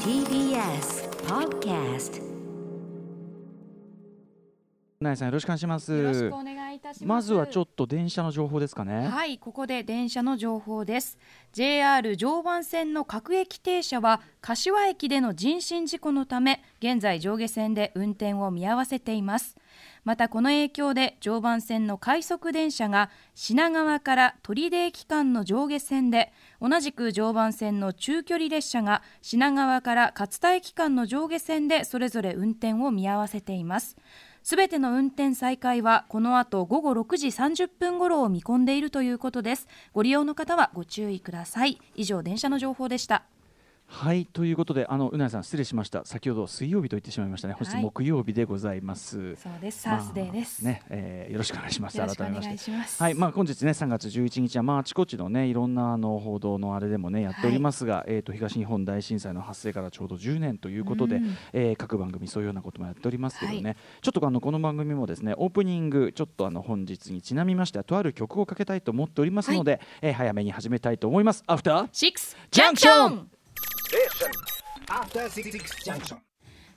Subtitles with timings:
[0.00, 2.20] TBS Podcast
[4.98, 7.04] なえさんよろしくお願いしますよろしくお願いいたします。
[7.04, 11.18] まずはちょっと電車の情報ですかねはい、ここで電車の情報です。
[11.52, 19.56] JR 常磐線の各駅停車は柏駅での人身事故のため、現在上下線で運転を見合わせています。
[20.06, 33.96] またこの影響で常磐線の快速電車が品川から取手駅間の上下線で同じく常磐線の中距離列車が品川から勝田駅間の上下線でそれぞれ運転を見合わせています
[34.48, 39.66] すべての運転再開はこの後午後6時30分頃を見込んでいるということです。
[39.92, 41.80] ご利用の方はご注意ください。
[41.96, 43.24] 以上電車の情報でした。
[43.88, 58.04] はいということであのうなえさん失礼しました先ほど水曜日と言ってしまいましたね本日はい木曜日でございます、そうですサースデーです、まあね、えーよろしくお願いしますよろしくお改めまして願いしますはい、まあ、本日ね、3月11日は、まあ、あちこちのね、いろんなあの報道のあれでもね、やっておりますが。
[58.08, 61.16] えっ、と、東日本大震災の発生からちょうど10年ということで。
[61.16, 63.70] うんえー各番組、そういうようなこともやっておりますけどね。
[63.70, 69.80] はちょっと、あの、この番組もですね、オープニング、ちょっと、あの、本日にちなみまして、とある曲をかけたいと思っておりますので。
[70.00, 71.44] えー早めに始めたいと思います。
[71.46, 71.88] アフター。
[71.92, 73.35] シックスジャンクション After Six Junction.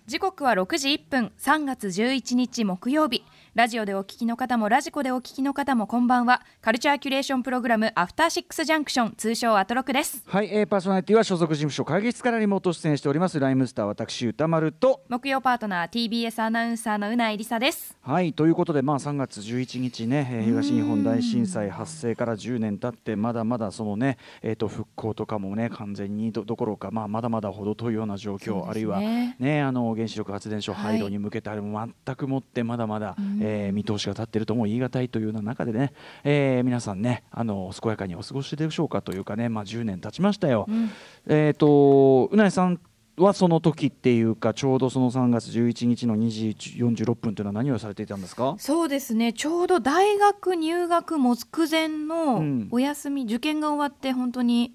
[0.06, 1.32] 時刻は6時1分。
[1.40, 3.24] 3月11日木曜日
[3.60, 6.42] ラジオでお聞きの方もラジコでお聞きの方もこんばんは。
[6.62, 10.24] カルチャーキュレーションプログラムアフターシックスジャンクション通称アトロクです。
[10.26, 15.02] はい、えーパーソナリティは所属事務所会議室からリモート出演しておりますライムスター私歌丸と。
[15.10, 17.98] 木曜パートナー TBS アナウンサーのうないりさです。
[18.02, 28.64] はいということで、まあ、3月11日ね、えー東日本大震災発生から10年経ってまだまだそのね、えー、と復興とかもね完全にどどころか、まあ、まだまだ程遠いような状況、ね。
[28.70, 33.40] あるいは、ね、あの原子力発電所はい廃炉に向けてあれも全くもってまだまだ、うん。
[33.42, 40.66] えー見通しが立っているとも言い難いというような中でね、えー皆さんねあの健やかにお過ごしでしょうかというかね、まあ、10年経ちましたよ。
[40.68, 40.90] うん。
[41.28, 42.80] えっ、とうなえさん
[43.18, 46.56] はその時っていうかちょうどその3月11日の2時
[47.04, 48.56] 46分というのは何をされていたんですか？
[48.60, 49.34] そうですね。
[49.34, 51.38] ちょうど大学入学目
[51.70, 52.68] 前うのん。
[52.72, 54.74] お休み、受験が終わって本当に、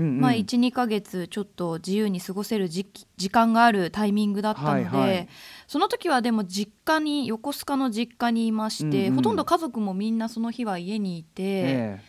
[0.00, 0.20] うんうん。
[0.20, 5.28] まあ、12か月ちょっと自由に過ごせる時期時間があるタイミングだったので、はいはい。
[5.68, 9.14] その時はでも実家に横須賀の実家にいまして、うんうん。
[9.16, 12.00] ほとんど家族もみんなその日は家にいて、え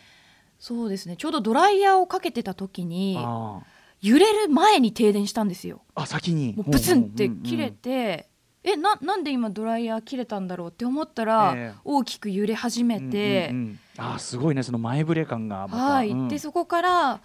[0.58, 3.62] そうですねちょうどドライヤーをかけてた時えにあ
[4.00, 5.82] 揺れる前に停電したんですよ。
[5.94, 6.54] ああ先に。
[6.56, 8.28] もうブツンって切れて、
[8.64, 11.78] えななんで今ドライヤー切れたんだろうって思ったら、ええ。
[11.84, 14.14] 大きく揺れ始めて、うんうんうん。
[14.14, 15.84] あすごいねその前触れ感がまた。
[15.84, 16.28] はい、うん。
[16.28, 17.20] でそこから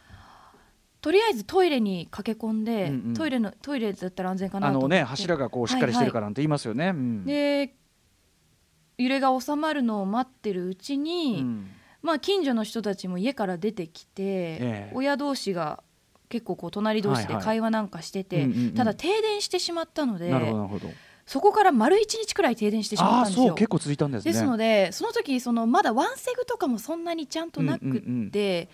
[1.07, 3.13] とりあえずトイレに駆け込んで、うんうん。
[3.13, 7.25] トイレのトイレだったら安全かなあのね柱がこうしっかりしてるからなんて言いますよね、うん。
[7.25, 7.73] で
[8.97, 11.68] 揺れが収まるのを待ってるうちに、うん。
[12.01, 14.91] まあ近所の人たちも家から出てきて、ええ。
[14.95, 15.81] 親同士が
[16.28, 17.45] 結構こう隣同士ではいはい。
[17.45, 18.74] 会話なんかしてて、うんうんうん。
[18.74, 20.89] ただ停電してしまったのでなるほどなるほど。
[21.25, 23.47] そこから丸一日くらい停電してしまったんですよ。
[23.47, 24.34] そう結構続いたんですね。
[24.34, 28.68] ですのでその時そのまだワンセグとかもそんなにちゃんとなくって、うんうんうん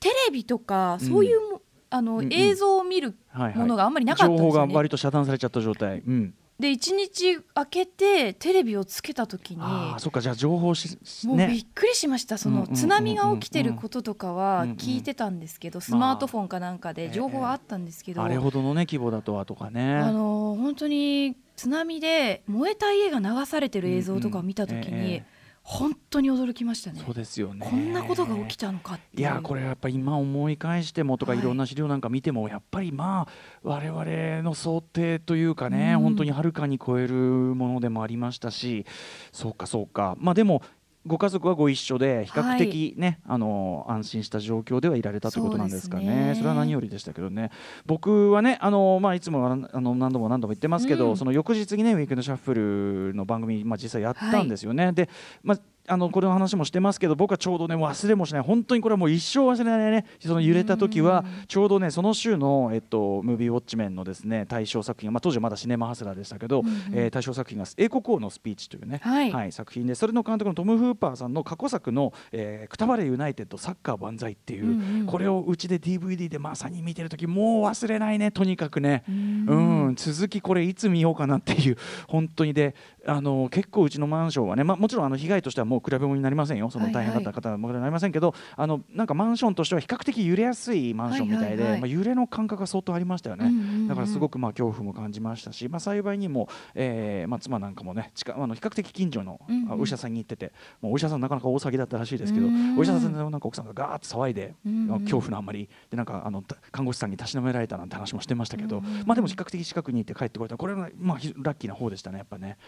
[0.00, 2.32] テレビとかそういうも、あのうんうん。
[2.32, 3.56] 映像を見るはいはい。
[3.56, 4.74] ものがあんまりなかったんです情報がよね。
[4.74, 12.36] 割と遮断されちゃった状態、うん、で一日明けてテレビをつけた時にああそっかじゃあ情報ししもうびねっくりしました。
[12.38, 19.96] その津波が起きてることとかは聞いてたんですけど、スマートフォンかなんかで情報はあったんですけど、あれほどのね規模だとはとかね。
[19.96, 25.04] あの本当に津波で燃えた家が流されてる映像とかを見た時に、うんうん。
[25.06, 25.37] ええ
[25.70, 27.02] 本当に驚きましたね。
[27.04, 27.66] そうですよね。
[27.68, 29.20] こんなことが起きたのかっていう。
[29.20, 31.40] いやこれやっぱり今思い返してもとかはい。
[31.40, 33.28] いろんな資料なんか見てもやっぱりまあ
[33.62, 36.00] 我々の想定というかねうん。
[36.00, 38.86] 本当にはるかに超えるものでもありましたし
[39.30, 40.16] そうかそうか。
[40.18, 40.62] まあでも
[41.08, 46.34] ご家族はご一緒で比較的ね、あの安心した状況ではいられたということなんですかね。
[46.36, 47.50] それは何よりでしたけどね。
[47.86, 51.16] 僕はねあの、まあ、いつもあの何度も何度も言ってますけど、うん。
[51.16, 54.92] その翌日にねウィークエンドシャッフルの番組、まあ、実際やったんですよね。
[54.92, 55.08] で、
[55.42, 55.58] まあ
[55.88, 58.42] あのこれの話もしてますけど僕はちょうどね忘れもしない。
[58.42, 60.04] 本当にこれはもう一生忘れないね。
[60.20, 61.46] その揺れた時はうん。
[61.46, 69.52] ちょうどねその週の、えっと、ムービーウォッチメンのですね大賞作品、まあ、当時はまだシネマハスラーでしたけど、うんうんえー大賞作品が英国王のスピーチというね、はい。
[69.52, 69.94] 作品で。
[69.94, 75.06] それの監督のトム・フーパーさんの過去作の「えーくたばれユナイテッドサッカー万歳」っていう、うんうん。
[75.06, 78.30] これをうちで DVD でまさに見てる時もう忘れないね。
[78.30, 79.04] とにかくね。
[79.08, 79.88] うん。
[79.88, 81.76] うん、続きこれいつ見ようかなっていう。
[82.06, 82.74] 本当にで
[83.06, 86.70] あの結構うちのマンションはね、まあ、もちろんあの被害としてはもの比べ物になりませんよ。
[86.70, 91.80] その大変だった方はもなりませんけど、あのなんかマンションとしては比較的揺れやすいマンションみたいで、はいはいはい。
[91.80, 93.88] まあ、揺れの感覚が相当ありましたよね、うんうんうん。
[93.88, 99.40] だからすごくまあ恐怖も感じましたし、まあ、幸いにも、えーまあ、妻なんかもね近あの比較的近所の
[99.70, 102.78] お医者さんに行ってて、もうお医者さんなかなか大騒ぎだったらしいですけど、うん。
[102.78, 105.00] お医者さんのなんか奥さんがガーッと騒いで、うんうん。
[105.00, 109.00] 恐怖のあまりでなんかあのた看護師さんにたしなめられたなんて話もしてましたけど、うんうん。
[109.00, 110.56] うんまあでも比較的近くにいて帰ってこれた。
[110.56, 112.58] これはまあひラッキーな方でしたねやっぱね。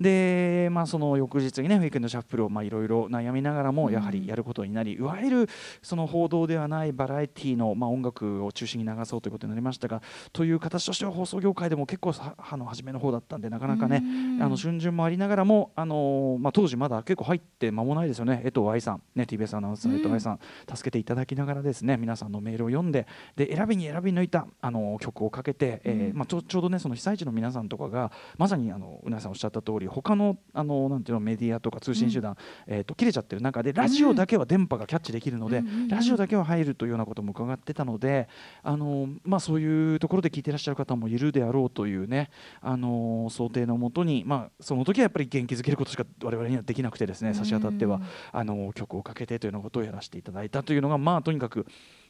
[0.00, 5.48] でまあその翌日にねウィークエンドシャッフルをまあいろいろ悩みながらもやはりやることになり、いわゆる
[5.82, 10.02] その報道ではないバラエティのまあ音楽を中心に流そうということになりましたが
[10.32, 14.42] という形としては放送業界でも結構さあの初めの方だったんでなかなかねうん。
[14.42, 18.42] あの春巡もありながらもあのまあ当時まだ結構入って間もないですよね。
[18.44, 23.06] 江藤愛さんね TBS アナウンサー江藤愛さん助けていただきながらですね皆さんのメールを読んで
[23.36, 32.36] で選びに選び抜いたあの曲をかけて、えーまあ、ちょちょうどねその被災地の皆さんとかがまさにあのうなぎさんおっしゃった通り他のあのなんていうのメディアとか通信手段、
[32.66, 35.68] えー、と切れちゃってる中でラジオだけは電波がキャッチできるので、うん。
[35.68, 35.82] うん。
[35.82, 38.28] うんラジオだけは入るというようなことも伺ってたので
[38.62, 42.30] あの、まあ、そういうところで聞いてらっしゃる方もいるであろうというね
[42.60, 48.02] あの想定のもとに、まあ、その時はやっぱり元気づけることしか我々にはできなくてですね差し当たってはうん
[48.32, 51.66] あの曲をかけてというようなことをやらせていただいたというのがまあとにかく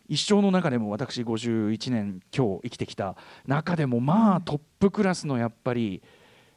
[0.08, 3.16] 一生の中でも私51年今日生きてきた
[3.46, 6.02] 中でもまあトップクラスのやっぱり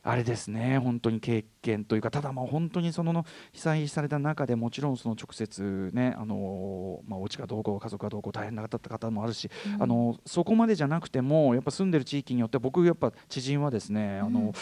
[0.04, 9.50] あれですね本当に経験というかただまあ本当にその被災された中でもちろんその直接ねあのまあお家がどうこう家族がどうこう大変な方方もあるし、
[9.80, 14.54] あのそこまでじゃなくてもやっぱ住んでる地域によって僕やっぱ知人はですねあうんの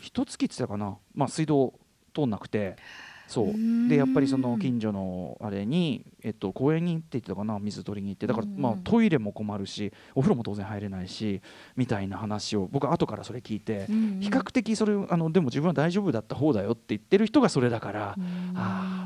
[0.00, 1.74] 一月って言ってたかなまあ水道
[2.14, 2.76] 通んなくて。
[3.26, 3.46] そう。
[3.48, 3.88] うん。
[3.88, 8.26] でやっぱりその近所のあれに、えっと、公園に行って言ってたかな水取りに行って。
[8.26, 11.40] だから、まあ、トイレも困るしお風呂も当然入れないし
[11.76, 18.24] みたいな話を僕は後からそれ聞いて、比較的それあのでも自分は大丈夫だった方だよって言ってる人がそれだから、うん。
[18.56, 19.05] あ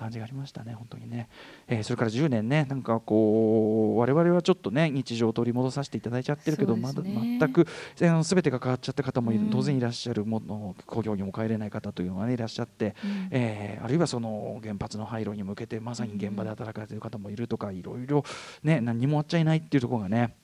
[0.00, 1.28] 感じがありましたね本当にね、
[1.68, 7.66] えーそれから10年ねなんかこう我々はちょっとね日常を取り戻させていただいちゃってるけど、そうでますだね全く
[8.02, 13.28] あの全てが変わっちゃった方も当然いらっしゃるもの工業にも帰れない方というのが、ね、いらっしゃって、うん。
[13.30, 18.24] えーあるいはその原発の廃炉に向けてまさに現場で働かれている方もいるとかいろいろ
[18.62, 20.34] ね何にもあっちゃいないっていうところがね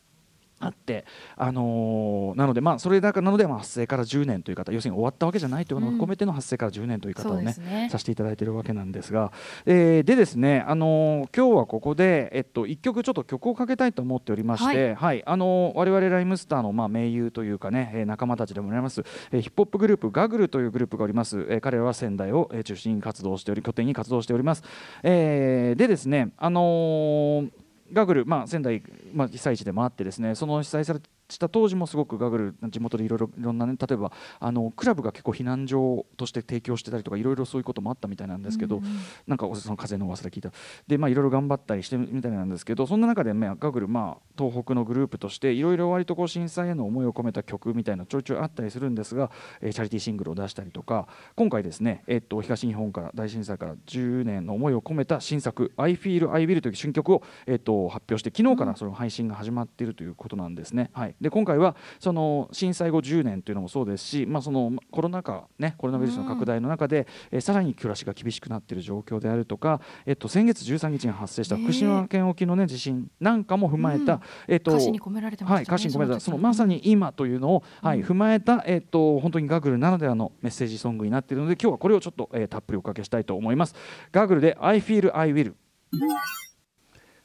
[0.59, 1.05] あって、
[1.37, 7.89] あのーなので、まあ、それだからなので、まあ、発生から10年という方要するに終わったわけじゃないというのを込めての発生から10年という方をね,、ですね。
[7.91, 9.33] させていただいているわけなんですが、
[9.67, 15.23] えーでですね、あのー今日はここで、えっと、1曲ちょっと曲をかけたいと思っておりまして、はい。
[15.27, 24.63] あのー我々ライムスターの、まあ、盟友というかね、えー仲間たちでもあります、えーヒップホップグループガグルというグループがおります、えー彼らは仙台を、えー中心に活動しており拠点に活動しております、
[25.03, 27.51] えーでですねあのー
[27.93, 38.97] ガグル、まあ、仙台、まあ、被災地でもあってですねその被災されした当時もすごくガグル地元でいろいろいろんなね例えばあのクラブが結構避難所として提供してたりとかいろいろそういうこともあったみたいなんですけど、うんうん
[39.27, 40.53] なんかその風の噂で聞いた
[40.87, 49.31] でまあいろいろ頑張ったりしてみたいなんですけどそんな中で、ね、ガグル、まあ、東北のグループとしていろいろ割とこう震災への思いを込めた曲みたいなちょいちょいあったりするんですが、
[49.61, 60.91] えーチャリティーシングルを出したりとか今回ですね、えっと東日本から大震災から10年の思いを込めた新作「I Feel I Will」という新曲を、えっと発表して昨日からその配信が始まっているということなんですね。
[60.93, 74.21] はい、で今回はその震災後10年というのもそうですし、まあ、そのコロナ禍、ね、コロナウイルスの拡大の中で、えーさらに暮らしが厳しくなっている状況であるとか、えっと、先月13日に発生した福島県沖の、ね、地震なんかも踏まえた、うん。
[74.49, 76.19] えっと歌詞に込められてましたねはい、歌詞に込めた。
[76.19, 78.05] その時まさに今というのを、はい、うん。
[78.05, 83.75] 踏まえた、えっと本当にガグルならではのメッセージソングになっているので今日はこれをちょっと、えーたっぷりおかけしたいと思います。
[84.13, 85.55] ガグルで I Feel I Will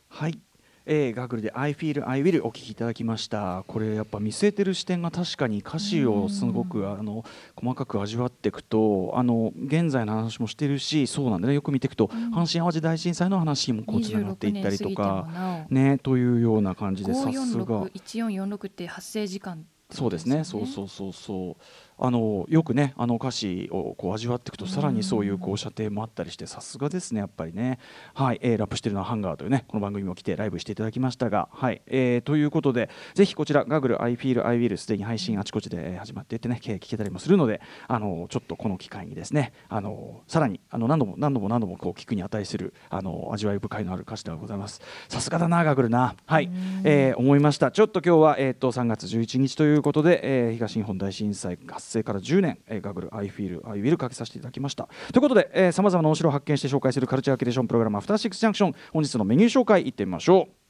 [0.09, 0.39] はい
[0.85, 3.63] えー、ガグルで「I Feel I Will」お聴きいただきました。
[3.67, 7.23] これやっぱ見据えてる視点が確かに歌詞をすごくあの
[7.55, 12.09] 細かく味わっていくとあの現在の話もしてるしそうなんでねよく見ていくと、ん。
[12.33, 17.85] 阪神・淡路大震災の話にもこうつながっていったりと26かねというような感じでさすが。
[17.85, 19.65] 5461446って発生時間。
[19.91, 21.61] そうですね、そうそうそうそう。
[22.01, 27.79] あのよくねあの歌詞をこう味わっていくとさらにそういうこう射程もあったりしてさすがですねやっぱりね。
[28.15, 44.81] はい、えーラップしてるのはハンガーというねこの番組も来てライブしていただきましたがはい、えーということでぜひこちらガグル I Feel I Will すでに配信あちこちでえー始まっていてね聞けたりもするのであのちょっとこの機会にですねあのさらにあの何度も何度も何度もこう聞くに値するあの味わい深いのある歌詞ではございます。
[45.07, 46.15] さすがだなガグルな。
[46.25, 46.49] はい、
[46.83, 47.71] えー思いました。
[47.71, 54.87] ちょっと今日はえっ、と3月11日ということで、えー東日本大震災発成から10年、えーガグルアイフィールアイウィルかけさせていただきました。
[55.13, 60.60] ということでさまざまなお城を発見して紹介するカルチャーキュレーションプログラムアフターシックスジャンクション本日のメニュー紹介いってみましょう。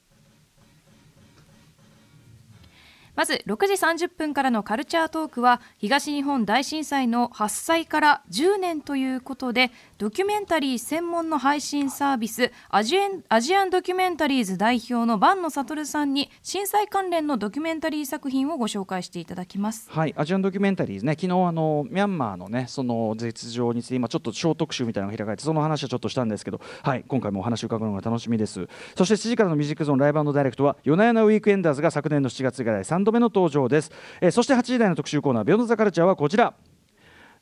[3.16, 3.74] まず6時
[4.06, 19.90] 30分からのカルチャートークは東日本大震災の発災から10年ということでドキュメンタリー専門の配信サービスアジアンアジアンドキュメンタリーズ代表の坂野悟さんに震災関連のドキュメンタリー作品をご紹介していただきます。
[19.90, 28.68] はい、アジアンドキュメンタリーズね、昨日あのミャンマーのね、その実情について、今ちょっと小特集みたいなのが開かれて、その話はちょっとしたんですけど、はい、今回もお話を伺うのが楽しみです。
[28.96, 33.92] そして7時からのミュージックゾーンライブダイレクトは、夜な夜なウィークエンダーズが昨年の7月以来3度目の登場です。
[34.22, 36.54] えーそして8時台の特集コーナー、ビヨンドザカルチャーはこちら。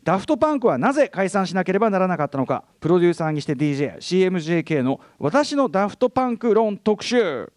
[0.04, 7.52] ダフトパンクはなぜ解散しなければならなかったのかプロデューサーにして DJCMJK の私のダフトパンク論特集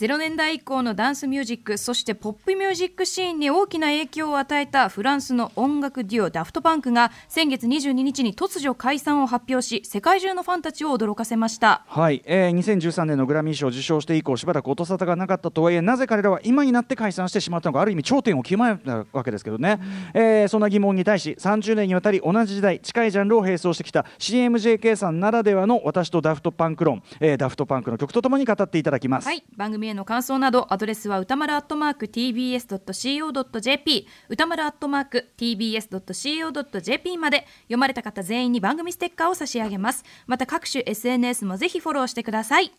[0.00, 11.84] 0年代以降のダンスミュージックそしてポップミュージックシーンに大きな影響を与えたフランスの音楽デュオダフトパンクが先月22日に突如解散を発表し世界中のファンたちを驚かせました。
[11.88, 19.80] はい、えー、2013年のグラミー賞を受賞して以降しばらく音沙汰がなかったとはいえなぜ彼らは今になって解散してしまったのかある意味頂点を極めたわけですけどね、
[20.14, 29.26] えーそんな疑問に対し30年にわたり同じ時代近いジャンルを並走してきた CMJK さんならではの私とダフトパンク論、えーダフトパンクの曲とともに語っていただきます。
[29.26, 29.42] はい。
[29.56, 40.04] 番組への感想などアドレスは歌丸アットマーク TBS.CO.JP 歌丸アットマーク TBS.CO.JP まで読まれた方全員に番組ステッカーを差し上げます。
[40.26, 42.72] また各種 SNS もぜひフォローしてください。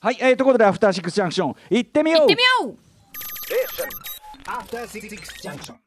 [0.00, 2.20] はい、えーということでアフターシックスジャンクション行ってみよう。
[2.20, 2.76] 行ってみよう。
[4.48, 5.10] After Six
[5.42, 5.74] Junction.